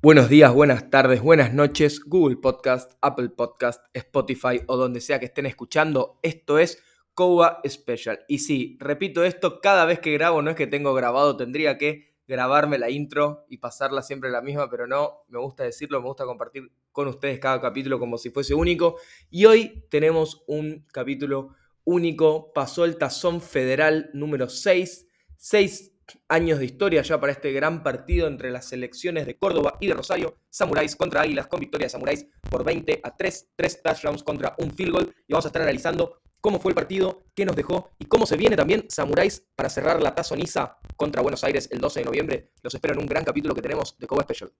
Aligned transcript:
Buenos 0.00 0.28
días, 0.28 0.54
buenas 0.54 0.90
tardes, 0.90 1.20
buenas 1.20 1.52
noches, 1.52 2.00
Google 2.04 2.36
Podcast, 2.36 2.92
Apple 3.00 3.30
Podcast, 3.30 3.84
Spotify 3.92 4.60
o 4.66 4.76
donde 4.76 5.00
sea 5.00 5.18
que 5.18 5.26
estén 5.26 5.46
escuchando. 5.46 6.18
Esto 6.22 6.58
es 6.58 6.82
Kowa 7.14 7.60
Special. 7.66 8.20
Y 8.28 8.38
sí, 8.38 8.76
repito 8.78 9.24
esto, 9.24 9.60
cada 9.60 9.84
vez 9.86 9.98
que 10.00 10.12
grabo, 10.12 10.40
no 10.40 10.50
es 10.50 10.56
que 10.56 10.66
tengo 10.66 10.94
grabado, 10.94 11.36
tendría 11.36 11.78
que 11.78 12.07
grabarme 12.28 12.78
la 12.78 12.90
intro 12.90 13.46
y 13.48 13.56
pasarla 13.56 14.02
siempre 14.02 14.30
la 14.30 14.42
misma, 14.42 14.70
pero 14.70 14.86
no, 14.86 15.24
me 15.28 15.40
gusta 15.40 15.64
decirlo, 15.64 16.00
me 16.00 16.06
gusta 16.06 16.26
compartir 16.26 16.70
con 16.92 17.08
ustedes 17.08 17.40
cada 17.40 17.60
capítulo 17.60 17.98
como 17.98 18.18
si 18.18 18.30
fuese 18.30 18.54
único. 18.54 18.96
Y 19.30 19.46
hoy 19.46 19.84
tenemos 19.88 20.44
un 20.46 20.86
capítulo 20.92 21.54
único, 21.84 22.52
pasó 22.52 22.84
el 22.84 22.98
tazón 22.98 23.40
federal 23.40 24.10
número 24.12 24.50
6, 24.50 25.06
6 25.38 25.92
años 26.28 26.58
de 26.58 26.66
historia 26.66 27.02
ya 27.02 27.18
para 27.18 27.32
este 27.32 27.52
gran 27.52 27.82
partido 27.82 28.28
entre 28.28 28.50
las 28.50 28.68
selecciones 28.68 29.26
de 29.26 29.38
Córdoba 29.38 29.78
y 29.80 29.86
de 29.86 29.94
Rosario. 29.94 30.36
Samuráis 30.50 30.96
contra 30.96 31.22
Águilas 31.22 31.46
con 31.46 31.60
victoria 31.60 31.86
de 31.86 31.90
Samuráis 31.90 32.26
por 32.50 32.62
20 32.62 33.00
a 33.02 33.16
3, 33.16 33.52
3 33.56 33.82
touchdowns 33.82 34.22
contra 34.22 34.54
un 34.58 34.70
field 34.70 34.92
goal. 34.92 35.14
Y 35.26 35.32
vamos 35.32 35.46
a 35.46 35.48
estar 35.48 35.62
analizando 35.62 36.20
cómo 36.40 36.60
fue 36.60 36.70
el 36.70 36.74
partido, 36.74 37.24
qué 37.34 37.44
nos 37.44 37.56
dejó 37.56 37.90
y 37.98 38.06
cómo 38.06 38.26
se 38.26 38.36
viene 38.36 38.56
también 38.56 38.86
Samuráis 38.88 39.46
para 39.54 39.68
cerrar 39.68 40.02
la 40.02 40.14
tazoniza 40.14 40.78
contra 40.96 41.22
Buenos 41.22 41.44
Aires 41.44 41.68
el 41.70 41.80
12 41.80 42.00
de 42.00 42.06
noviembre. 42.06 42.52
Los 42.62 42.74
espero 42.74 42.94
en 42.94 43.00
un 43.00 43.06
gran 43.06 43.24
capítulo 43.24 43.54
que 43.54 43.62
tenemos 43.62 43.96
de 43.98 44.06
Coba 44.06 44.22
Special. 44.22 44.52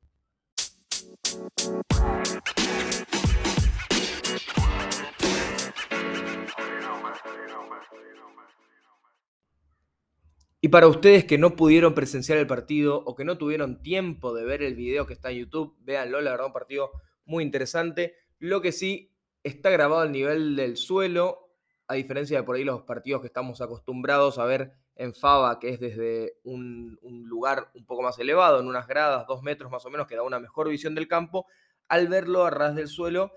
Y 10.61 10.69
para 10.69 10.89
ustedes 10.89 11.25
que 11.25 11.39
no 11.39 11.55
pudieron 11.55 11.95
presenciar 11.95 12.37
el 12.37 12.49
partido 12.49 13.01
o 13.05 13.15
que 13.15 13.25
no 13.25 13.39
tuvieron 13.39 13.81
tiempo 13.81 14.35
de 14.35 14.45
ver 14.45 14.63
el 14.63 14.75
video 14.75 15.07
que 15.07 15.13
está 15.13 15.31
en 15.31 15.39
YouTube, 15.39 15.77
véanlo, 15.81 16.21
la 16.21 16.33
verdad, 16.33 16.47
un 16.49 16.53
partido 16.53 16.91
muy 17.25 17.45
interesante. 17.45 18.17
Lo 18.41 18.61
que 18.61 18.73
sí 18.73 19.15
está 19.45 19.71
grabado 19.71 20.03
al 20.03 20.11
nivel 20.11 20.57
del 20.57 20.77
suelo, 20.77 21.48
a 21.89 21.95
diferencia 21.95 22.39
de 22.39 22.45
por 22.45 22.57
ahí 22.57 22.65
los 22.65 22.83
partidos 22.83 23.23
que 23.23 23.27
estamos 23.29 23.61
acostumbrados 23.61 24.39
a 24.39 24.45
ver 24.45 24.73
en 24.95 25.15
Fava, 25.15 25.59
que 25.59 25.71
es 25.71 25.81
desde 25.81 26.39
un, 26.45 26.99
un 27.03 27.27
lugar 27.27 27.71
un 27.75 27.87
poco 27.87 28.03
más 28.03 28.19
elevado, 28.19 28.61
en 28.61 28.67
unas 28.67 28.87
gradas, 28.87 29.27
dos 29.27 29.43
metros 29.43 29.71
más 29.73 29.85
o 29.87 29.91
menos, 29.91 30.07
que 30.07 30.15
da 30.15 30.23
una 30.23 30.39
mejor 30.39 30.69
visión 30.69 30.95
del 30.95 31.09
campo. 31.09 31.47
Al 31.89 32.09
verlo 32.09 32.45
a 32.45 32.51
ras 32.51 32.75
del 32.75 32.89
suelo, 32.89 33.33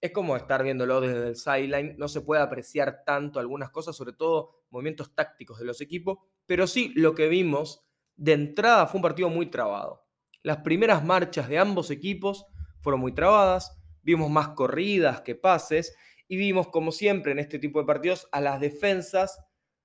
es 0.00 0.10
como 0.10 0.36
estar 0.36 0.64
viéndolo 0.64 1.00
desde 1.00 1.28
el 1.28 1.36
sideline, 1.36 1.94
no 1.96 2.08
se 2.08 2.22
puede 2.22 2.42
apreciar 2.42 3.04
tanto 3.06 3.38
algunas 3.38 3.70
cosas, 3.70 3.94
sobre 3.94 4.12
todo 4.12 4.64
movimientos 4.70 5.14
tácticos 5.14 5.60
de 5.60 5.64
los 5.64 5.80
equipos, 5.80 6.18
pero 6.44 6.66
sí 6.66 6.92
lo 6.96 7.14
que 7.14 7.28
vimos 7.28 7.86
de 8.16 8.32
entrada 8.32 8.88
fue 8.88 8.98
un 8.98 9.02
partido 9.02 9.28
muy 9.28 9.46
trabado. 9.46 10.04
Las 10.42 10.58
primeras 10.58 11.04
marchas 11.04 11.48
de 11.48 11.58
ambos 11.58 11.92
equipos 11.92 12.46
fueron 12.80 13.00
muy 13.00 13.14
trabadas, 13.14 13.80
vimos 14.02 14.28
más 14.28 14.48
corridas 14.48 15.20
que 15.20 15.36
pases 15.36 15.94
y 16.28 16.36
vimos, 16.36 16.68
como 16.68 16.92
siempre 16.92 17.32
en 17.32 17.38
este 17.38 17.58
tipo 17.58 17.80
de 17.80 17.86
partidos, 17.86 18.28
a 18.32 18.40
las 18.40 18.60
defensas 18.60 19.38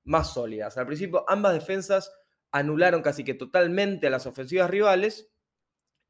más 0.03 0.33
sólidas. 0.33 0.77
Al 0.77 0.88
principio 0.88 1.25
ambas 1.27 1.53
defensas 1.53 2.11
anularon 2.52 3.02
casi 3.02 3.23
que 3.23 3.33
totalmente 3.33 4.07
a 4.07 4.09
las 4.09 4.25
ofensivas 4.25 4.69
rivales 4.69 5.31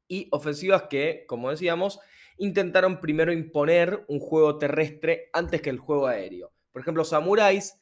y 0.06 0.28
ofensivas 0.30 0.84
que, 0.84 1.24
como 1.26 1.50
decíamos, 1.50 2.00
intentaron 2.38 3.00
primero 3.00 3.32
imponer 3.32 4.04
un 4.08 4.20
juego 4.20 4.58
terrestre 4.58 5.28
antes 5.32 5.60
que 5.60 5.70
el 5.70 5.78
juego 5.78 6.06
aéreo. 6.06 6.52
Por 6.72 6.82
ejemplo, 6.82 7.04
Samuráis 7.04 7.74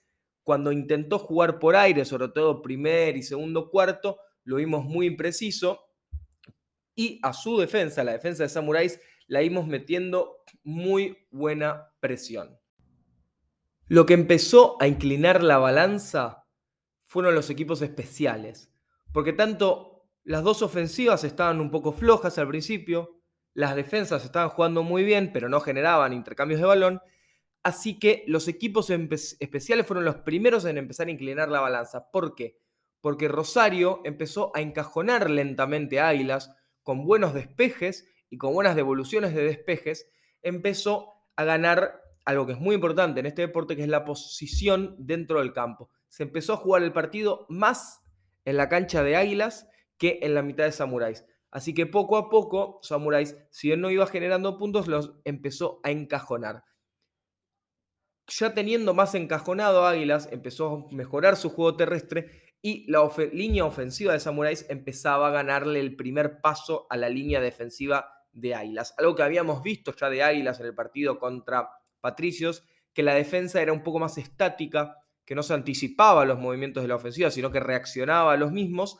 cuando 0.42 0.70
intentó 0.70 1.18
jugar 1.18 1.58
por 1.58 1.74
aire, 1.74 2.04
sobre 2.04 2.28
todo 2.28 2.62
primer 2.62 3.16
y 3.16 3.22
segundo 3.24 3.68
cuarto, 3.68 4.20
lo 4.44 4.56
vimos 4.56 4.84
muy 4.84 5.06
impreciso. 5.06 5.80
Y 6.94 7.18
a 7.24 7.32
su 7.32 7.58
defensa, 7.58 8.04
la 8.04 8.12
defensa 8.12 8.44
de 8.44 8.48
Samuráis, 8.48 9.00
la 9.26 9.40
vimos 9.40 9.66
metiendo 9.66 10.35
muy 10.62 11.26
buena 11.30 11.92
presión. 12.00 12.58
Lo 13.88 14.06
que 14.06 14.14
empezó 14.14 14.76
a 14.80 14.88
inclinar 14.88 15.42
la 15.42 15.58
balanza 15.58 16.46
fueron 17.04 17.34
los 17.34 17.50
equipos 17.50 17.82
especiales, 17.82 18.72
porque 19.12 19.32
tanto 19.32 20.08
las 20.24 20.42
dos 20.42 20.62
ofensivas 20.62 21.22
estaban 21.24 21.60
un 21.60 21.70
poco 21.70 21.92
flojas 21.92 22.38
al 22.38 22.48
principio, 22.48 23.20
las 23.54 23.76
defensas 23.76 24.24
estaban 24.24 24.50
jugando 24.50 24.82
muy 24.82 25.04
bien, 25.04 25.30
pero 25.32 25.48
no 25.48 25.60
generaban 25.60 26.12
intercambios 26.12 26.60
de 26.60 26.66
balón, 26.66 27.00
Así 27.66 27.98
que 27.98 28.22
los 28.28 28.46
equipos 28.46 28.90
especiales 28.90 29.86
fueron 29.88 30.04
los 30.04 30.18
primeros 30.18 30.64
en 30.66 30.78
empezar 30.78 31.08
a 31.08 31.10
inclinar 31.10 31.48
la 31.48 31.58
balanza. 31.58 32.12
¿Por 32.12 32.36
qué? 32.36 32.60
Porque 33.00 33.26
Rosario 33.26 34.02
empezó 34.04 34.52
a 34.54 34.60
encajonar 34.60 35.28
lentamente 35.28 35.98
a 35.98 36.06
Águilas 36.06 36.54
con 36.84 37.04
buenos 37.04 37.34
despejes 37.34 38.08
y 38.30 38.38
con 38.38 38.54
buenas 38.54 38.76
devoluciones 38.76 39.34
de 39.34 39.42
despejes. 39.42 40.08
Empezó 40.46 41.26
a 41.36 41.44
ganar 41.44 42.00
algo 42.24 42.46
que 42.46 42.52
es 42.52 42.60
muy 42.60 42.74
importante 42.74 43.20
en 43.20 43.26
este 43.26 43.42
deporte, 43.42 43.76
que 43.76 43.82
es 43.82 43.88
la 43.88 44.04
posición 44.04 44.96
dentro 44.98 45.40
del 45.40 45.52
campo. 45.52 45.90
Se 46.08 46.22
empezó 46.22 46.54
a 46.54 46.56
jugar 46.56 46.82
el 46.82 46.92
partido 46.92 47.46
más 47.48 48.02
en 48.44 48.56
la 48.56 48.68
cancha 48.68 49.02
de 49.02 49.16
Águilas 49.16 49.68
que 49.98 50.20
en 50.22 50.34
la 50.34 50.42
mitad 50.42 50.64
de 50.64 50.72
Samuráis. 50.72 51.24
Así 51.50 51.74
que 51.74 51.86
poco 51.86 52.16
a 52.16 52.28
poco, 52.30 52.80
Samuráis, 52.82 53.36
si 53.50 53.72
él 53.72 53.80
no 53.80 53.90
iba 53.90 54.06
generando 54.06 54.58
puntos, 54.58 54.88
los 54.88 55.14
empezó 55.24 55.80
a 55.82 55.90
encajonar 55.90 56.64
ya 58.28 58.54
teniendo 58.54 58.94
más 58.94 59.14
encajonado 59.14 59.86
Águilas, 59.86 60.28
empezó 60.32 60.88
a 60.90 60.94
mejorar 60.94 61.36
su 61.36 61.50
juego 61.50 61.76
terrestre 61.76 62.54
y 62.60 62.90
la 62.90 63.08
línea 63.32 63.64
ofensiva 63.64 64.12
de 64.12 64.20
Samuráis 64.20 64.66
empezaba 64.68 65.28
a 65.28 65.32
ganarle 65.32 65.80
el 65.80 65.96
primer 65.96 66.40
paso 66.40 66.86
a 66.90 66.96
la 66.96 67.08
línea 67.08 67.40
defensiva 67.40 68.15
de 68.36 68.54
Águilas. 68.54 68.94
Algo 68.98 69.14
que 69.14 69.22
habíamos 69.22 69.62
visto 69.62 69.94
ya 69.96 70.10
de 70.10 70.22
Águilas 70.22 70.60
en 70.60 70.66
el 70.66 70.74
partido 70.74 71.18
contra 71.18 71.70
Patricios, 72.00 72.62
que 72.92 73.02
la 73.02 73.14
defensa 73.14 73.60
era 73.60 73.72
un 73.72 73.82
poco 73.82 73.98
más 73.98 74.18
estática, 74.18 74.98
que 75.24 75.34
no 75.34 75.42
se 75.42 75.54
anticipaba 75.54 76.22
a 76.22 76.24
los 76.26 76.38
movimientos 76.38 76.82
de 76.82 76.88
la 76.88 76.96
ofensiva, 76.96 77.30
sino 77.30 77.50
que 77.50 77.60
reaccionaba 77.60 78.32
a 78.32 78.36
los 78.36 78.52
mismos. 78.52 78.98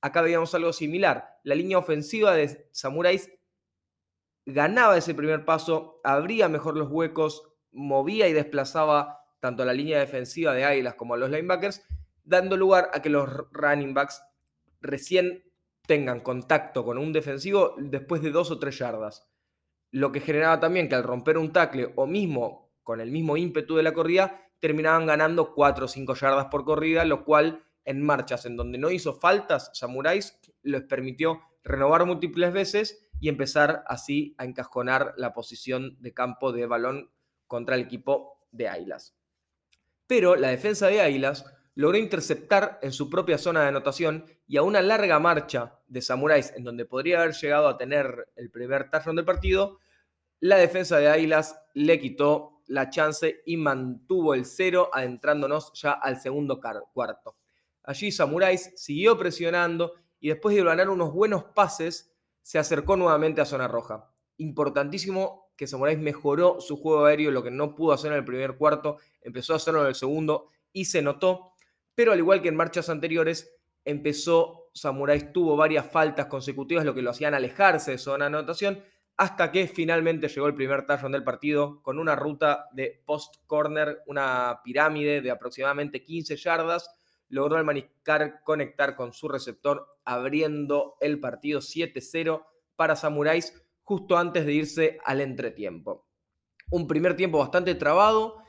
Acá 0.00 0.22
veíamos 0.22 0.54
algo 0.54 0.72
similar. 0.72 1.38
La 1.42 1.54
línea 1.54 1.78
ofensiva 1.78 2.34
de 2.34 2.68
Samuráis 2.70 3.32
ganaba 4.44 4.96
ese 4.96 5.14
primer 5.14 5.44
paso, 5.44 6.00
abría 6.04 6.48
mejor 6.48 6.76
los 6.76 6.90
huecos, 6.90 7.42
movía 7.72 8.28
y 8.28 8.32
desplazaba 8.32 9.20
tanto 9.40 9.62
a 9.62 9.66
la 9.66 9.72
línea 9.72 9.98
defensiva 9.98 10.54
de 10.54 10.64
Águilas 10.64 10.94
como 10.94 11.14
a 11.14 11.16
los 11.16 11.30
linebackers, 11.30 11.82
dando 12.22 12.56
lugar 12.56 12.90
a 12.92 13.00
que 13.00 13.10
los 13.10 13.28
running 13.50 13.94
backs 13.94 14.22
recién 14.80 15.42
tengan 15.86 16.20
contacto 16.20 16.84
con 16.84 16.98
un 16.98 17.12
defensivo 17.12 17.74
después 17.78 18.22
de 18.22 18.30
dos 18.30 18.50
o 18.50 18.58
tres 18.58 18.78
yardas. 18.78 19.28
Lo 19.90 20.12
que 20.12 20.20
generaba 20.20 20.60
también 20.60 20.88
que 20.88 20.94
al 20.94 21.04
romper 21.04 21.38
un 21.38 21.52
tackle 21.52 21.92
o 21.96 22.06
mismo 22.06 22.66
con 22.86 23.00
el 23.00 23.10
mismo 23.10 23.36
ímpetu 23.36 23.74
de 23.74 23.82
la 23.82 23.92
corrida, 23.92 24.48
terminaban 24.60 25.06
ganando 25.06 25.52
cuatro 25.54 25.86
o 25.86 25.88
cinco 25.88 26.14
yardas 26.14 26.46
por 26.46 26.64
corrida, 26.64 27.04
lo 27.04 27.24
cual 27.24 27.64
en 27.84 28.00
marchas 28.00 28.46
en 28.46 28.56
donde 28.56 28.78
no 28.78 28.92
hizo 28.92 29.12
faltas, 29.12 29.72
Samuráis 29.74 30.38
les 30.62 30.82
permitió 30.82 31.40
renovar 31.64 32.06
múltiples 32.06 32.52
veces 32.52 33.08
y 33.18 33.28
empezar 33.28 33.82
así 33.88 34.36
a 34.38 34.44
encajonar 34.44 35.14
la 35.16 35.32
posición 35.32 35.96
de 36.00 36.14
campo 36.14 36.52
de 36.52 36.66
balón 36.66 37.10
contra 37.48 37.74
el 37.74 37.80
equipo 37.80 38.46
de 38.52 38.68
Águilas. 38.68 39.16
Pero 40.06 40.36
la 40.36 40.50
defensa 40.50 40.86
de 40.86 41.00
Águilas 41.00 41.44
logró 41.76 41.98
interceptar 41.98 42.78
en 42.82 42.90
su 42.90 43.08
propia 43.08 43.38
zona 43.38 43.62
de 43.62 43.68
anotación 43.68 44.24
y 44.48 44.56
a 44.56 44.62
una 44.62 44.80
larga 44.80 45.18
marcha 45.20 45.78
de 45.86 46.00
Samuráis, 46.00 46.52
en 46.56 46.64
donde 46.64 46.86
podría 46.86 47.20
haber 47.20 47.34
llegado 47.34 47.68
a 47.68 47.76
tener 47.76 48.28
el 48.34 48.50
primer 48.50 48.90
touchdown 48.90 49.16
del 49.16 49.24
partido, 49.26 49.78
la 50.40 50.56
defensa 50.56 50.98
de 50.98 51.08
Águilas 51.08 51.60
le 51.74 52.00
quitó 52.00 52.62
la 52.66 52.88
chance 52.88 53.42
y 53.44 53.58
mantuvo 53.58 54.34
el 54.34 54.46
cero, 54.46 54.90
adentrándonos 54.92 55.72
ya 55.74 55.92
al 55.92 56.18
segundo 56.20 56.60
cuarto. 56.92 57.36
Allí 57.84 58.10
Samuráis 58.10 58.72
siguió 58.74 59.18
presionando 59.18 59.92
y 60.18 60.28
después 60.28 60.56
de 60.56 60.64
ganar 60.64 60.88
unos 60.88 61.12
buenos 61.12 61.44
pases, 61.44 62.10
se 62.42 62.58
acercó 62.58 62.96
nuevamente 62.96 63.40
a 63.42 63.44
zona 63.44 63.68
roja. 63.68 64.10
Importantísimo 64.38 65.52
que 65.56 65.66
Samuráis 65.66 65.98
mejoró 65.98 66.60
su 66.60 66.76
juego 66.78 67.04
aéreo, 67.04 67.30
lo 67.30 67.42
que 67.42 67.50
no 67.50 67.74
pudo 67.74 67.92
hacer 67.92 68.12
en 68.12 68.18
el 68.18 68.24
primer 68.24 68.56
cuarto, 68.56 68.96
empezó 69.20 69.52
a 69.52 69.56
hacerlo 69.56 69.82
en 69.82 69.88
el 69.88 69.94
segundo 69.94 70.48
y 70.72 70.86
se 70.86 71.02
notó, 71.02 71.52
pero 71.96 72.12
al 72.12 72.18
igual 72.18 72.42
que 72.42 72.48
en 72.48 72.56
marchas 72.56 72.88
anteriores, 72.88 73.52
empezó, 73.84 74.70
Samuráis 74.72 75.32
tuvo 75.32 75.56
varias 75.56 75.90
faltas 75.90 76.26
consecutivas, 76.26 76.84
lo 76.84 76.94
que 76.94 77.02
lo 77.02 77.10
hacían 77.10 77.34
alejarse 77.34 77.92
de 77.92 77.98
zona 77.98 78.26
de 78.26 78.36
anotación, 78.36 78.84
hasta 79.16 79.50
que 79.50 79.66
finalmente 79.66 80.28
llegó 80.28 80.46
el 80.46 80.54
primer 80.54 80.86
touchdown 80.86 81.12
del 81.12 81.24
partido 81.24 81.82
con 81.82 81.98
una 81.98 82.14
ruta 82.14 82.68
de 82.72 83.02
post-corner, 83.06 84.02
una 84.06 84.60
pirámide 84.62 85.22
de 85.22 85.30
aproximadamente 85.30 86.02
15 86.02 86.36
yardas, 86.36 86.90
logró 87.30 87.56
al 87.56 87.64
manicar 87.64 88.42
conectar 88.44 88.94
con 88.94 89.14
su 89.14 89.28
receptor, 89.28 89.86
abriendo 90.04 90.96
el 91.00 91.18
partido 91.18 91.60
7-0 91.60 92.44
para 92.76 92.94
Samuráis 92.94 93.54
justo 93.82 94.18
antes 94.18 94.44
de 94.44 94.52
irse 94.52 94.98
al 95.02 95.22
entretiempo. 95.22 96.06
Un 96.70 96.86
primer 96.86 97.16
tiempo 97.16 97.38
bastante 97.38 97.74
trabado, 97.74 98.42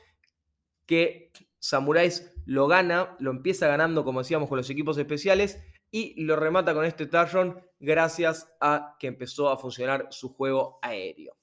que 0.84 1.32
Samuráis 1.58 2.32
lo 2.46 2.66
gana, 2.68 3.16
lo 3.18 3.30
empieza 3.30 3.66
ganando, 3.66 4.04
como 4.04 4.20
decíamos, 4.20 4.48
con 4.48 4.58
los 4.58 4.70
equipos 4.70 4.96
especiales 4.98 5.58
y 5.90 6.22
lo 6.22 6.36
remata 6.36 6.74
con 6.74 6.84
este 6.84 7.06
touchdown 7.06 7.60
gracias 7.80 8.52
a 8.60 8.96
que 8.98 9.06
empezó 9.06 9.48
a 9.48 9.56
funcionar 9.56 10.08
su 10.10 10.34
juego 10.34 10.78
aéreo. 10.82 11.36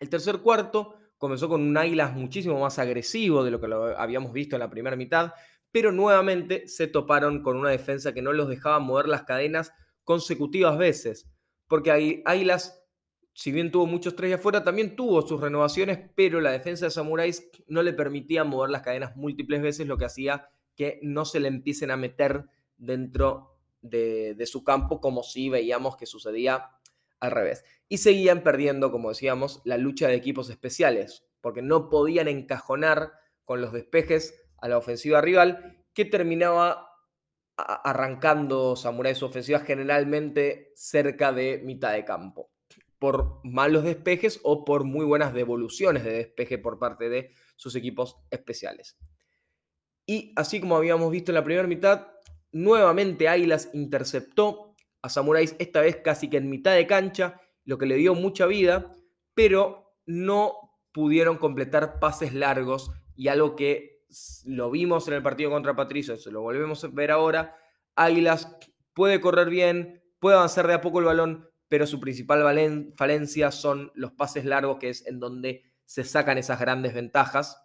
El 0.00 0.08
tercer 0.08 0.38
cuarto 0.38 0.94
comenzó 1.16 1.48
con 1.48 1.62
un 1.62 1.76
Águilas 1.76 2.14
muchísimo 2.14 2.60
más 2.60 2.78
agresivo 2.78 3.44
de 3.44 3.50
lo 3.50 3.60
que 3.60 3.68
lo 3.68 3.98
habíamos 3.98 4.32
visto 4.32 4.56
en 4.56 4.60
la 4.60 4.70
primera 4.70 4.96
mitad, 4.96 5.32
pero 5.70 5.92
nuevamente 5.92 6.68
se 6.68 6.86
toparon 6.86 7.42
con 7.42 7.56
una 7.56 7.70
defensa 7.70 8.14
que 8.14 8.22
no 8.22 8.32
los 8.32 8.48
dejaba 8.48 8.78
mover 8.78 9.08
las 9.08 9.24
cadenas 9.24 9.72
consecutivas 10.04 10.78
veces, 10.78 11.30
porque 11.66 12.22
Águilas 12.24 12.77
si 13.38 13.52
bien 13.52 13.70
tuvo 13.70 13.86
muchos 13.86 14.16
tres 14.16 14.34
afuera, 14.34 14.64
también 14.64 14.96
tuvo 14.96 15.24
sus 15.24 15.40
renovaciones, 15.40 16.00
pero 16.16 16.40
la 16.40 16.50
defensa 16.50 16.86
de 16.86 16.90
Samuráis 16.90 17.48
no 17.68 17.84
le 17.84 17.92
permitía 17.92 18.42
mover 18.42 18.68
las 18.68 18.82
cadenas 18.82 19.14
múltiples 19.14 19.62
veces, 19.62 19.86
lo 19.86 19.96
que 19.96 20.06
hacía 20.06 20.50
que 20.74 20.98
no 21.04 21.24
se 21.24 21.38
le 21.38 21.46
empiecen 21.46 21.92
a 21.92 21.96
meter 21.96 22.46
dentro 22.78 23.54
de, 23.80 24.36
su 24.44 24.64
campo, 24.64 25.00
como 25.00 25.22
si 25.22 25.50
veíamos 25.50 25.96
que 25.96 26.04
sucedía 26.04 26.72
al 27.20 27.30
revés. 27.30 27.64
Y 27.88 27.98
seguían 27.98 28.42
perdiendo, 28.42 28.90
como 28.90 29.10
decíamos, 29.10 29.62
la 29.64 29.76
lucha 29.78 30.08
de 30.08 30.16
equipos 30.16 30.50
especiales, 30.50 31.24
porque 31.40 31.62
no 31.62 31.90
podían 31.90 32.26
encajonar 32.26 33.12
con 33.44 33.60
los 33.60 33.72
despejes 33.72 34.34
a 34.56 34.66
la 34.66 34.78
ofensiva 34.78 35.20
rival, 35.20 35.84
que 35.94 36.04
terminaba 36.04 36.88
arrancando 37.56 38.74
Samuráis 38.74 39.18
su 39.18 39.26
ofensiva 39.26 39.60
generalmente 39.60 40.72
cerca 40.74 41.30
de 41.32 41.62
mitad 41.64 41.92
de 41.92 42.04
campo 42.04 42.50
por 42.98 43.40
malos 43.44 43.84
despejes 43.84 44.40
o 44.42 44.64
por 44.64 44.84
muy 44.84 45.04
buenas 45.04 45.32
devoluciones 45.32 46.04
de 46.04 46.12
despeje 46.12 46.58
por 46.58 46.78
parte 46.78 47.08
de 47.08 47.32
sus 47.56 47.76
equipos 47.76 48.16
especiales. 48.30 48.98
Y 50.06 50.32
así 50.36 50.60
como 50.60 50.76
habíamos 50.76 51.10
visto 51.10 51.30
en 51.30 51.34
la 51.34 51.44
primera 51.44 51.68
mitad, 51.68 52.08
nuevamente 52.50 53.28
Águilas 53.28 53.70
interceptó 53.74 54.74
a 55.02 55.08
Samuráis, 55.08 55.54
esta 55.58 55.80
vez 55.80 55.96
casi 55.96 56.28
que 56.28 56.38
en 56.38 56.50
mitad 56.50 56.74
de 56.74 56.86
cancha, 56.86 57.40
lo 57.64 57.78
que 57.78 57.86
le 57.86 57.96
dio 57.96 58.14
mucha 58.14 58.46
vida, 58.46 58.92
pero 59.34 59.94
no 60.06 60.54
pudieron 60.92 61.36
completar 61.36 62.00
pases 62.00 62.34
largos 62.34 62.90
y 63.14 63.28
algo 63.28 63.54
que 63.54 64.02
lo 64.46 64.70
vimos 64.70 65.06
en 65.06 65.14
el 65.14 65.22
partido 65.22 65.50
contra 65.50 65.76
Patricio, 65.76 66.16
se 66.16 66.32
lo 66.32 66.40
volvemos 66.40 66.82
a 66.82 66.88
ver 66.88 67.10
ahora, 67.10 67.56
Águilas 67.94 68.56
puede 68.94 69.20
correr 69.20 69.50
bien, 69.50 70.02
puede 70.18 70.36
avanzar 70.36 70.66
de 70.66 70.74
a 70.74 70.80
poco 70.80 71.00
el 71.00 71.04
balón, 71.04 71.47
pero 71.68 71.86
su 71.86 72.00
principal 72.00 72.92
falencia 72.96 73.50
son 73.50 73.92
los 73.94 74.12
pases 74.12 74.44
largos, 74.44 74.78
que 74.78 74.88
es 74.88 75.06
en 75.06 75.20
donde 75.20 75.64
se 75.84 76.04
sacan 76.04 76.38
esas 76.38 76.60
grandes 76.60 76.94
ventajas. 76.94 77.62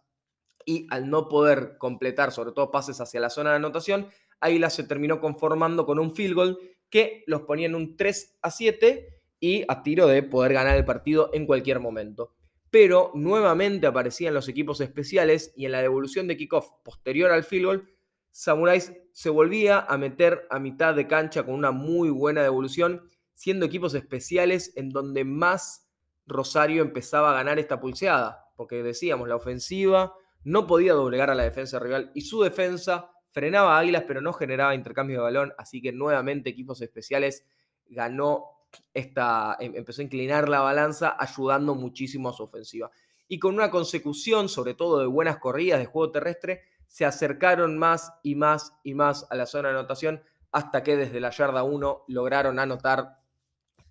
Y 0.66 0.88
al 0.90 1.10
no 1.10 1.28
poder 1.28 1.78
completar, 1.78 2.32
sobre 2.32 2.52
todo 2.52 2.72
pases 2.72 3.02
hacia 3.02 3.20
la 3.20 3.30
zona 3.30 3.52
de 3.52 3.58
anotación, 3.58 4.08
Águila 4.40 4.70
se 4.70 4.84
terminó 4.84 5.20
conformando 5.20 5.86
con 5.86 6.00
un 6.00 6.14
field 6.14 6.36
goal 6.36 6.60
que 6.90 7.24
los 7.28 7.42
ponía 7.42 7.66
en 7.66 7.76
un 7.76 7.98
3 7.98 8.40
a 8.42 8.52
7 8.52 9.20
y 9.40 9.66
a 9.68 9.84
tiro 9.84 10.08
de 10.08 10.24
poder 10.24 10.54
ganar 10.54 10.78
el 10.78 10.86
partido 10.86 11.30
en 11.34 11.46
cualquier 11.46 11.80
momento. 11.80 12.34
Pero 12.70 13.12
nuevamente 13.14 13.88
aparecían 13.88 14.34
los 14.34 14.48
equipos 14.48 14.82
especiales 14.82 15.54
y 15.56 15.66
en 15.66 15.74
la 15.74 15.82
devolución 15.82 16.28
de 16.28 16.38
kickoff 16.38 16.68
posterior 16.84 17.32
al 17.32 17.44
field 17.44 17.66
goal, 17.66 17.90
Samurais 18.32 18.92
se 19.12 19.30
volvía 19.30 19.80
a 19.80 19.98
meter 19.98 20.48
a 20.50 20.60
mitad 20.60 20.96
de 20.96 21.08
cancha 21.08 21.44
con 21.44 21.54
una 21.54 21.72
muy 21.72 22.10
buena 22.10 22.42
devolución 22.42 23.10
siendo 23.34 23.66
equipos 23.66 23.94
especiales 23.94 24.74
en 24.76 24.90
donde 24.90 25.24
más 25.24 25.90
Rosario 26.26 26.82
empezaba 26.82 27.32
a 27.32 27.34
ganar 27.34 27.60
esta 27.60 27.80
pulseada, 27.80 28.52
porque 28.56 28.84
decíamos, 28.84 29.28
la 29.28 29.36
ofensiva 29.36 30.14
no 30.44 30.68
podía 30.68 30.94
doblegar 30.94 31.30
a 31.30 31.36
la 31.36 31.44
defensa 31.44 31.80
rival 31.80 32.12
y 32.14 32.22
su 32.22 32.42
defensa 32.42 33.12
frenaba 33.32 33.78
Águilas, 33.78 34.04
pero 34.08 34.22
no 34.22 34.32
generaba 34.32 34.76
intercambio 34.76 35.18
de 35.18 35.24
balón, 35.24 35.54
así 35.58 35.82
que 35.82 35.92
nuevamente 35.92 36.50
equipos 36.50 36.82
especiales 36.82 37.46
ganó 37.88 38.46
esta, 38.94 39.58
em, 39.60 39.76
empezó 39.76 40.02
a 40.02 40.06
inclinar 40.06 40.50
la 40.50 40.62
balanza, 40.62 41.16
ayudando 41.20 41.76
muchísimo 41.76 42.30
a 42.30 42.34
su 42.34 42.44
ofensiva. 42.44 42.92
Y 43.28 43.40
con 43.40 43.56
una 43.56 43.72
consecución, 43.72 44.50
sobre 44.50 44.74
todo 44.74 45.00
de 45.00 45.08
buenas 45.08 45.38
corridas 45.38 45.80
de 45.80 45.86
juego 45.86 46.12
terrestre, 46.12 46.62
se 46.88 47.06
acercaron 47.06 47.78
más 47.78 48.14
y 48.22 48.36
más 48.36 48.74
y 48.84 48.94
más 48.94 49.26
a 49.32 49.36
la 49.36 49.46
zona 49.46 49.70
de 49.70 49.80
anotación, 49.80 50.24
hasta 50.52 50.84
que 50.84 50.96
desde 50.96 51.20
la 51.20 51.32
yarda 51.32 51.64
1 51.64 52.06
lograron 52.08 52.60
anotar 52.60 53.23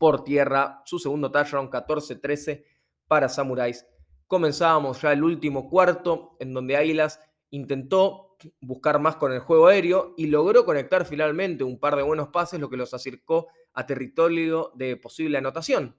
por 0.02 0.24
tierra, 0.24 0.82
su 0.84 0.98
segundo 0.98 1.30
touchdown 1.30 1.70
14-13 1.70 2.64
para 3.06 3.28
Samuráis. 3.28 3.86
Comenzábamos 4.26 5.00
ya 5.00 5.12
el 5.12 5.22
último 5.22 5.70
cuarto 5.70 6.36
en 6.40 6.52
donde 6.52 6.76
Águilas 6.76 7.20
intentó 7.50 8.36
buscar 8.60 8.98
más 8.98 9.14
con 9.14 9.32
el 9.32 9.38
juego 9.38 9.68
aéreo 9.68 10.14
y 10.16 10.26
logró 10.26 10.64
conectar 10.64 11.04
finalmente 11.04 11.62
un 11.62 11.78
par 11.78 11.94
de 11.94 12.02
buenos 12.02 12.30
pases, 12.30 12.58
lo 12.58 12.68
que 12.68 12.76
los 12.76 12.92
acercó 12.92 13.46
a 13.74 13.86
territorio 13.86 14.72
de 14.74 14.96
posible 14.96 15.38
anotación. 15.38 15.94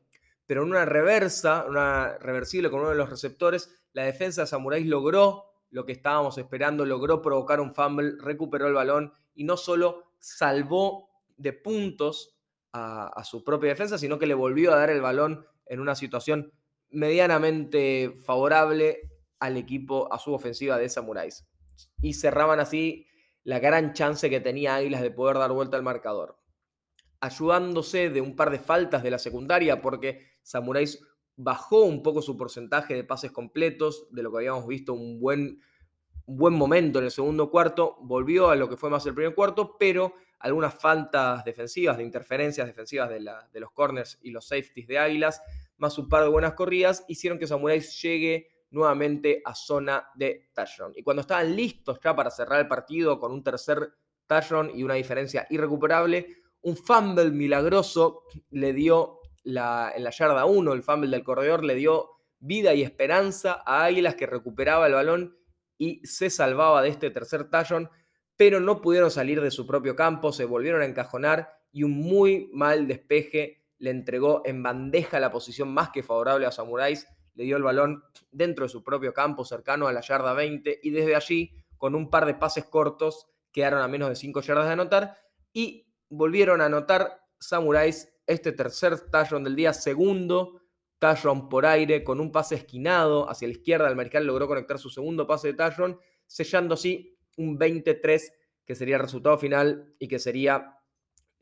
Pero 0.46 0.64
en 0.64 0.72
una 0.72 0.84
reversa, 0.84 1.64
una 1.66 2.18
reversible 2.18 2.70
con 2.70 2.82
uno 2.82 2.90
de 2.90 2.98
los 2.98 3.10
receptores, 3.10 3.74
la 3.94 4.04
defensa 4.04 4.42
de 4.42 4.48
Samuráis 4.48 4.86
logró 4.86 5.46
lo 5.70 5.86
que 5.86 5.94
estábamos 5.94 6.38
esperando, 6.38 6.86
logró 6.86 7.22
provocar 7.22 7.62
un 7.62 7.74
fumble, 7.74 8.16
recuperó 8.20 8.68
el 8.68 8.74
balón 8.74 9.14
y 9.34 9.46
no 9.46 9.56
solo 9.56 10.12
salvó 10.20 11.10
de 11.38 11.54
puntos 11.54 12.34
a, 12.74 13.24
su 13.24 13.44
propia 13.44 13.70
defensa, 13.70 13.98
sino 13.98 14.18
que 14.18 14.26
le 14.26 14.34
volvió 14.34 14.74
a 14.74 14.78
dar 14.78 14.90
el 14.90 15.02
balón 15.02 15.46
en 15.68 15.80
una 15.80 15.96
situación 15.96 16.52
medianamente 16.90 18.14
favorable 18.26 19.12
al 19.40 19.58
equipo, 19.58 20.12
a 20.12 20.20
su 20.20 20.34
ofensiva 20.34 20.78
de 20.78 20.90
Samuráis. 20.90 21.48
Y 22.02 22.14
cerraban 22.14 22.60
así 22.60 23.08
la 23.44 23.60
gran 23.60 23.94
chance 23.94 24.30
que 24.30 24.40
tenía 24.40 24.76
Águilas 24.76 25.02
de 25.02 25.12
poder 25.12 25.38
dar 25.38 25.52
vuelta 25.52 25.78
al 25.78 25.84
marcador. 25.84 26.40
Ayudándose 27.20 28.10
de 28.10 28.22
un 28.22 28.36
par 28.36 28.50
de 28.50 28.60
faltas 28.60 29.04
de 29.04 29.12
la 29.12 29.20
secundaria, 29.20 29.82
porque 29.82 30.34
Samuráis 30.42 31.00
bajó 31.36 31.84
un 31.84 32.04
poco 32.04 32.22
su 32.22 32.38
porcentaje 32.38 32.96
de 32.96 33.04
pases 33.04 33.32
completos, 33.32 34.08
de 34.12 34.24
lo 34.24 34.32
que 34.32 34.38
habíamos 34.38 34.68
visto 34.68 34.94
un 34.94 35.20
buen, 35.20 35.62
un 36.26 36.38
buen 36.38 36.54
momento 36.54 37.00
en 37.00 37.06
el 37.06 37.12
segundo 37.12 37.50
cuarto, 37.50 37.98
volvió 38.02 38.50
a 38.50 38.56
lo 38.56 38.70
que 38.70 38.78
fue 38.78 38.90
más 38.90 39.06
el 39.06 39.14
primer 39.14 39.36
cuarto, 39.36 39.78
pero 39.78 40.14
algunas 40.44 40.74
faltas 40.74 41.44
defensivas, 41.46 41.98
de 41.98 42.04
interferencias 42.04 42.68
defensivas 42.68 43.10
de, 43.10 43.60
los 43.60 43.72
corners 43.72 44.20
y 44.22 44.32
los 44.32 44.46
safeties 44.46 44.88
de 44.88 45.00
Águilas, 45.00 45.42
más 45.78 45.98
un 45.98 46.10
par 46.10 46.24
de 46.24 46.30
buenas 46.30 46.54
corridas, 46.54 47.06
hicieron 47.08 47.40
que 47.40 47.48
Samuráis 47.48 48.02
llegue 48.02 48.50
nuevamente 48.70 49.42
a 49.46 49.56
zona 49.56 50.06
de 50.16 50.50
touchdown. 50.54 50.92
Y 50.98 51.04
cuando 51.04 51.22
estaban 51.22 51.56
listos 51.56 51.98
ya 52.04 52.14
para 52.14 52.30
cerrar 52.30 52.60
el 52.60 52.68
partido 52.68 53.20
con 53.20 53.32
un 53.32 53.42
tercer 53.42 53.94
touchdown 54.28 54.70
y 54.76 54.84
una 54.84 54.96
diferencia 54.96 55.48
irrecuperable, 55.50 56.28
un 56.62 56.76
fumble 56.76 57.32
milagroso 57.32 58.24
le 58.52 58.74
dio 58.74 59.22
la, 59.44 59.94
en 59.96 60.04
la 60.04 60.10
yarda 60.10 60.44
1, 60.44 60.74
el 60.74 60.84
fumble 60.84 61.10
del 61.10 61.24
corredor, 61.24 61.64
le 61.64 61.76
dio 61.76 62.10
vida 62.40 62.74
y 62.74 62.82
esperanza 62.82 63.64
a 63.66 63.86
Águilas 63.86 64.16
que 64.16 64.26
recuperaba 64.26 64.88
el 64.88 64.94
balón 64.94 65.38
y 65.78 66.06
se 66.06 66.30
salvaba 66.30 66.82
de 66.82 66.90
este 66.90 67.12
tercer 67.12 67.50
touchdown 67.50 67.90
pero 68.38 68.60
no 68.60 68.82
pudieron 68.82 69.12
salir 69.12 69.42
de 69.42 69.52
su 69.52 69.68
propio 69.68 69.96
campo, 69.96 70.32
se 70.32 70.46
volvieron 70.46 70.82
a 70.82 70.86
encajonar 70.86 71.60
y 71.72 71.84
un 71.84 71.92
muy 71.92 72.50
mal 72.54 72.88
despeje 72.88 73.64
le 73.80 73.90
entregó 73.90 74.42
en 74.46 74.64
bandeja 74.64 75.20
la 75.20 75.32
posición 75.32 75.74
más 75.74 75.90
que 75.90 76.04
favorable 76.04 76.46
a 76.46 76.52
Samuráis, 76.52 77.08
le 77.36 77.44
dio 77.44 77.58
el 77.58 77.64
balón 77.64 78.04
dentro 78.32 78.66
de 78.66 78.70
su 78.70 78.84
propio 78.84 79.14
campo, 79.14 79.44
cercano 79.44 79.88
a 79.88 79.94
la 79.94 80.02
yarda 80.02 80.34
20, 80.34 80.80
y 80.84 80.90
desde 80.92 81.16
allí, 81.16 81.52
con 81.78 81.96
un 81.96 82.10
par 82.10 82.26
de 82.26 82.36
pases 82.36 82.66
cortos, 82.66 83.28
quedaron 83.52 83.82
a 83.82 83.88
menos 83.88 84.10
de 84.10 84.16
5 84.16 84.42
yardas 84.42 84.68
de 84.68 84.74
anotar 84.74 85.18
y 85.52 85.88
volvieron 86.10 86.62
a 86.62 86.66
anotar 86.66 87.22
Samuráis 87.40 88.10
este 88.26 88.54
tercer 88.54 89.00
touchdown 89.12 89.44
del 89.44 89.56
día, 89.56 89.74
segundo 89.74 90.62
touchdown 91.00 91.50
por 91.50 91.66
aire, 91.66 92.06
con 92.06 92.22
un 92.22 92.32
pase 92.32 92.56
esquinado 92.56 93.30
hacia 93.30 93.50
la 93.50 93.54
izquierda, 93.54 93.90
el 93.90 93.98
Mariscal 93.98 94.26
logró 94.26 94.48
conectar 94.48 94.80
su 94.80 94.90
segundo 94.90 95.28
pase 95.28 95.50
de 95.50 95.56
touchdown, 95.56 96.00
sellando 96.26 96.76
así 96.76 97.13
un 97.38 97.58
23 97.58 98.34
que 98.66 98.76
sería 98.76 98.96
el 98.96 99.02
resultado 99.02 99.38
final 99.38 99.94
y 100.00 100.08
que 100.08 100.20
sería 100.20 100.80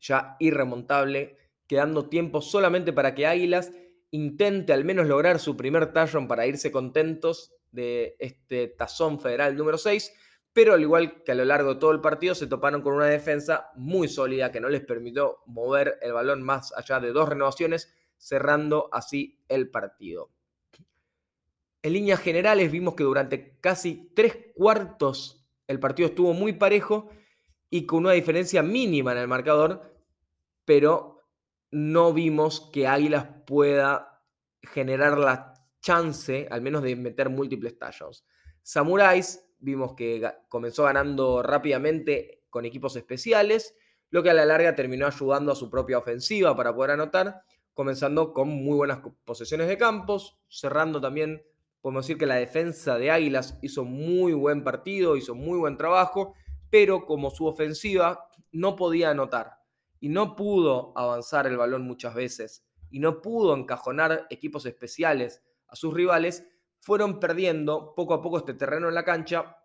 ya 0.00 0.36
irremontable, 0.40 1.38
quedando 1.66 2.08
tiempo 2.08 2.42
solamente 2.42 2.92
para 2.92 3.14
que 3.14 3.26
Águilas 3.26 3.72
intente 4.10 4.72
al 4.72 4.84
menos 4.84 5.06
lograr 5.06 5.38
su 5.38 5.56
primer 5.56 5.92
touchdown 5.92 6.28
para 6.28 6.46
irse 6.46 6.70
contentos 6.70 7.54
de 7.70 8.16
este 8.18 8.68
tazón 8.68 9.20
federal 9.20 9.56
número 9.56 9.78
6, 9.78 10.12
pero 10.52 10.74
al 10.74 10.82
igual 10.82 11.22
que 11.24 11.32
a 11.32 11.34
lo 11.34 11.44
largo 11.44 11.74
de 11.74 11.80
todo 11.80 11.92
el 11.92 12.00
partido 12.00 12.34
se 12.34 12.46
toparon 12.46 12.82
con 12.82 12.94
una 12.94 13.06
defensa 13.06 13.70
muy 13.74 14.08
sólida 14.08 14.52
que 14.52 14.60
no 14.60 14.68
les 14.68 14.82
permitió 14.82 15.38
mover 15.46 15.98
el 16.02 16.12
balón 16.12 16.42
más 16.42 16.74
allá 16.76 17.00
de 17.00 17.12
dos 17.12 17.28
renovaciones, 17.28 17.94
cerrando 18.18 18.90
así 18.92 19.40
el 19.48 19.70
partido. 19.70 20.30
En 21.82 21.94
líneas 21.94 22.20
generales 22.20 22.70
vimos 22.70 22.94
que 22.94 23.02
durante 23.02 23.58
casi 23.60 24.12
tres 24.14 24.36
cuartos 24.54 25.41
el 25.66 25.80
partido 25.80 26.08
estuvo 26.08 26.32
muy 26.32 26.52
parejo 26.54 27.10
y 27.70 27.86
con 27.86 28.00
una 28.00 28.12
diferencia 28.12 28.62
mínima 28.62 29.12
en 29.12 29.18
el 29.18 29.28
marcador, 29.28 29.96
pero 30.64 31.20
no 31.70 32.12
vimos 32.12 32.70
que 32.72 32.86
Águilas 32.86 33.26
pueda 33.46 34.22
generar 34.62 35.18
la 35.18 35.54
chance, 35.80 36.46
al 36.50 36.62
menos 36.62 36.82
de 36.82 36.94
meter 36.96 37.28
múltiples 37.28 37.78
touchdowns. 37.78 38.24
Samuráis 38.62 39.52
vimos 39.58 39.94
que 39.94 40.22
comenzó 40.48 40.84
ganando 40.84 41.42
rápidamente 41.42 42.42
con 42.50 42.64
equipos 42.64 42.94
especiales, 42.96 43.74
lo 44.10 44.22
que 44.22 44.30
a 44.30 44.34
la 44.34 44.44
larga 44.44 44.74
terminó 44.74 45.06
ayudando 45.06 45.52
a 45.52 45.56
su 45.56 45.70
propia 45.70 45.98
ofensiva 45.98 46.54
para 46.54 46.74
poder 46.74 46.92
anotar, 46.92 47.42
comenzando 47.72 48.32
con 48.34 48.48
muy 48.48 48.76
buenas 48.76 49.00
posesiones 49.24 49.68
de 49.68 49.78
campos, 49.78 50.38
cerrando 50.48 51.00
también, 51.00 51.42
podemos 51.82 52.06
decir 52.06 52.16
que 52.16 52.26
la 52.26 52.36
defensa 52.36 52.96
de 52.96 53.10
Águilas 53.10 53.58
hizo 53.60 53.84
muy 53.84 54.32
buen 54.32 54.64
partido, 54.64 55.16
hizo 55.16 55.34
muy 55.34 55.58
buen 55.58 55.76
trabajo, 55.76 56.34
pero 56.70 57.04
como 57.04 57.30
su 57.30 57.46
ofensiva 57.46 58.30
no 58.52 58.76
podía 58.76 59.10
anotar 59.10 59.58
y 60.00 60.08
no 60.08 60.36
pudo 60.36 60.96
avanzar 60.96 61.46
el 61.46 61.56
balón 61.56 61.82
muchas 61.82 62.14
veces 62.14 62.64
y 62.90 63.00
no 63.00 63.20
pudo 63.20 63.54
encajonar 63.56 64.26
equipos 64.30 64.64
especiales 64.64 65.42
a 65.66 65.76
sus 65.76 65.92
rivales, 65.92 66.46
fueron 66.80 67.20
perdiendo 67.20 67.94
poco 67.94 68.14
a 68.14 68.22
poco 68.22 68.38
este 68.38 68.54
terreno 68.54 68.88
en 68.88 68.94
la 68.94 69.04
cancha 69.04 69.56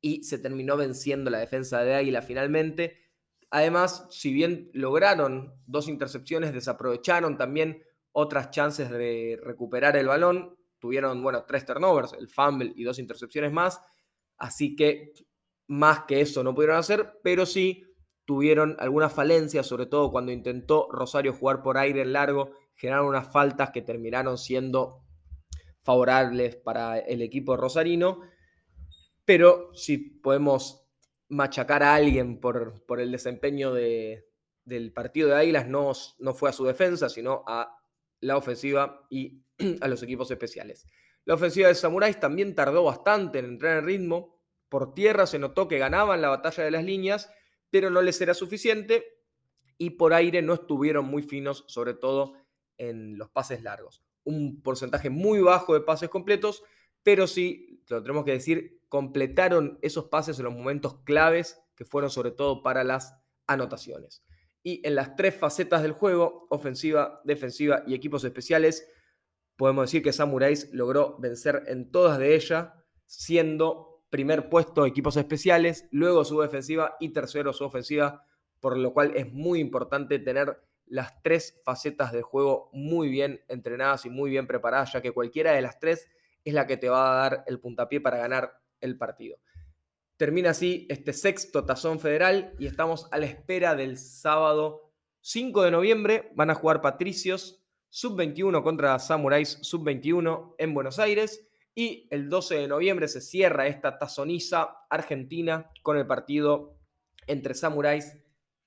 y 0.00 0.22
se 0.24 0.38
terminó 0.38 0.76
venciendo 0.76 1.30
la 1.30 1.38
defensa 1.38 1.82
de 1.82 1.94
Águila 1.94 2.20
finalmente. 2.20 2.98
Además, 3.50 4.06
si 4.10 4.32
bien 4.32 4.70
lograron 4.74 5.54
dos 5.66 5.88
intercepciones, 5.88 6.52
desaprovecharon 6.52 7.38
también 7.38 7.82
otras 8.12 8.50
chances 8.50 8.90
de 8.90 9.38
recuperar 9.42 9.96
el 9.96 10.08
balón. 10.08 10.56
Tuvieron, 10.84 11.22
bueno, 11.22 11.46
tres 11.46 11.64
turnovers, 11.64 12.12
el 12.12 12.28
fumble 12.28 12.70
y 12.76 12.84
dos 12.84 12.98
intercepciones 12.98 13.50
más. 13.50 13.80
Así 14.36 14.76
que 14.76 15.14
más 15.66 16.00
que 16.00 16.20
eso 16.20 16.44
no 16.44 16.54
pudieron 16.54 16.76
hacer, 16.76 17.20
pero 17.22 17.46
sí 17.46 17.86
tuvieron 18.26 18.76
algunas 18.78 19.10
falencias, 19.10 19.66
sobre 19.66 19.86
todo 19.86 20.10
cuando 20.10 20.30
intentó 20.30 20.86
Rosario 20.92 21.32
jugar 21.32 21.62
por 21.62 21.78
aire 21.78 22.04
largo, 22.04 22.50
generaron 22.74 23.06
unas 23.06 23.32
faltas 23.32 23.70
que 23.70 23.80
terminaron 23.80 24.36
siendo 24.36 25.06
favorables 25.80 26.56
para 26.56 26.98
el 26.98 27.22
equipo 27.22 27.56
rosarino, 27.56 28.20
pero 29.24 29.70
si 29.72 29.96
podemos 29.96 30.86
machacar 31.30 31.82
a 31.82 31.94
alguien 31.94 32.40
por, 32.40 32.84
por 32.84 33.00
el 33.00 33.10
desempeño 33.10 33.72
de, 33.72 34.28
del 34.66 34.92
partido 34.92 35.30
de 35.30 35.36
Águilas, 35.36 35.66
no, 35.66 35.92
no 36.18 36.34
fue 36.34 36.50
a 36.50 36.52
su 36.52 36.66
defensa, 36.66 37.08
sino 37.08 37.42
a 37.46 37.74
la 38.24 38.36
ofensiva 38.36 39.06
y 39.10 39.42
a 39.80 39.88
los 39.88 40.02
equipos 40.02 40.30
especiales. 40.30 40.86
La 41.24 41.34
ofensiva 41.34 41.68
de 41.68 41.74
Samuráis 41.74 42.18
también 42.18 42.54
tardó 42.54 42.84
bastante 42.84 43.38
en 43.38 43.46
entrar 43.46 43.78
en 43.78 43.86
ritmo. 43.86 44.40
Por 44.68 44.94
tierra 44.94 45.26
se 45.26 45.38
notó 45.38 45.68
que 45.68 45.78
ganaban 45.78 46.20
la 46.20 46.30
batalla 46.30 46.64
de 46.64 46.70
las 46.70 46.84
líneas, 46.84 47.30
pero 47.70 47.90
no 47.90 48.02
les 48.02 48.20
era 48.20 48.34
suficiente 48.34 49.04
y 49.76 49.90
por 49.90 50.14
aire 50.14 50.42
no 50.42 50.54
estuvieron 50.54 51.06
muy 51.06 51.22
finos, 51.22 51.64
sobre 51.68 51.94
todo 51.94 52.34
en 52.78 53.18
los 53.18 53.30
pases 53.30 53.62
largos. 53.62 54.02
Un 54.24 54.62
porcentaje 54.62 55.10
muy 55.10 55.40
bajo 55.40 55.74
de 55.74 55.80
pases 55.80 56.08
completos, 56.08 56.62
pero 57.02 57.26
sí, 57.26 57.82
lo 57.88 58.02
tenemos 58.02 58.24
que 58.24 58.32
decir, 58.32 58.80
completaron 58.88 59.78
esos 59.82 60.06
pases 60.06 60.38
en 60.38 60.46
los 60.46 60.54
momentos 60.54 61.00
claves 61.04 61.60
que 61.76 61.84
fueron 61.84 62.10
sobre 62.10 62.30
todo 62.30 62.62
para 62.62 62.84
las 62.84 63.14
anotaciones. 63.46 64.23
Y 64.64 64.84
en 64.84 64.96
las 64.96 65.14
tres 65.14 65.36
facetas 65.36 65.82
del 65.82 65.92
juego, 65.92 66.48
ofensiva, 66.50 67.20
defensiva 67.22 67.84
y 67.86 67.94
equipos 67.94 68.24
especiales, 68.24 68.88
podemos 69.54 69.84
decir 69.84 70.02
que 70.02 70.12
Samuráis 70.12 70.72
logró 70.72 71.16
vencer 71.20 71.62
en 71.68 71.92
todas 71.92 72.18
de 72.18 72.34
ellas, 72.34 72.70
siendo 73.06 74.02
primer 74.10 74.48
puesto 74.48 74.86
equipos 74.86 75.16
especiales, 75.16 75.86
luego 75.90 76.24
su 76.24 76.40
defensiva 76.40 76.96
y 76.98 77.10
tercero 77.10 77.52
su 77.52 77.64
ofensiva, 77.64 78.26
por 78.58 78.76
lo 78.76 78.92
cual 78.92 79.12
es 79.14 79.32
muy 79.32 79.60
importante 79.60 80.18
tener 80.18 80.60
las 80.86 81.22
tres 81.22 81.60
facetas 81.64 82.12
de 82.12 82.22
juego 82.22 82.70
muy 82.72 83.08
bien 83.08 83.44
entrenadas 83.48 84.06
y 84.06 84.10
muy 84.10 84.30
bien 84.30 84.46
preparadas, 84.46 84.92
ya 84.92 85.02
que 85.02 85.12
cualquiera 85.12 85.52
de 85.52 85.62
las 85.62 85.78
tres 85.78 86.08
es 86.44 86.54
la 86.54 86.66
que 86.66 86.76
te 86.76 86.88
va 86.88 87.12
a 87.12 87.28
dar 87.28 87.44
el 87.46 87.60
puntapié 87.60 88.00
para 88.00 88.18
ganar 88.18 88.60
el 88.80 88.96
partido. 88.96 89.38
Termina 90.16 90.50
así 90.50 90.86
este 90.90 91.12
sexto 91.12 91.64
tazón 91.64 91.98
federal 91.98 92.54
y 92.60 92.66
estamos 92.66 93.08
a 93.10 93.18
la 93.18 93.26
espera 93.26 93.74
del 93.74 93.98
sábado 93.98 94.92
5 95.22 95.62
de 95.64 95.72
noviembre. 95.72 96.30
Van 96.36 96.50
a 96.50 96.54
jugar 96.54 96.80
Patricios 96.80 97.64
sub-21 97.88 98.62
contra 98.62 98.96
Samuráis 99.00 99.58
sub-21 99.62 100.54
en 100.58 100.72
Buenos 100.72 101.00
Aires. 101.00 101.48
Y 101.74 102.06
el 102.12 102.28
12 102.28 102.54
de 102.58 102.68
noviembre 102.68 103.08
se 103.08 103.20
cierra 103.20 103.66
esta 103.66 103.98
tazoniza 103.98 104.86
argentina 104.88 105.72
con 105.82 105.96
el 105.96 106.06
partido 106.06 106.76
entre 107.26 107.54
Samuráis 107.54 108.16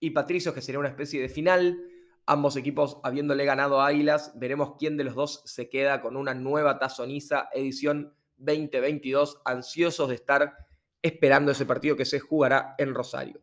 y 0.02 0.10
Patricios, 0.10 0.54
que 0.54 0.62
sería 0.62 0.80
una 0.80 0.90
especie 0.90 1.22
de 1.22 1.30
final. 1.30 1.80
Ambos 2.26 2.58
equipos 2.58 3.00
habiéndole 3.04 3.46
ganado 3.46 3.80
a 3.80 3.88
Águilas, 3.88 4.34
veremos 4.36 4.74
quién 4.78 4.98
de 4.98 5.06
los 5.06 5.16
dos 5.16 5.44
se 5.46 5.70
queda 5.70 6.02
con 6.02 6.18
una 6.18 6.34
nueva 6.34 6.78
tazoniza 6.78 7.48
edición 7.54 8.14
2022, 8.36 9.42
ansiosos 9.46 10.10
de 10.10 10.16
estar 10.16 10.67
esperando 11.02 11.52
ese 11.52 11.66
partido 11.66 11.96
que 11.96 12.06
se 12.06 12.20
jugará 12.20 12.76
en 12.78 12.94
Rosario. 12.94 13.42